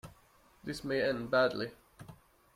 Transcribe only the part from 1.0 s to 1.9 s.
end badly.